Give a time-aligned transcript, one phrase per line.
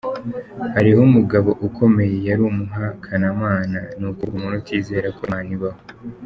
[0.73, 5.81] Hariho umugabo ukomeye yari umuhakanamana ni ukuvuga umuntu utizera ko Imana ibaho.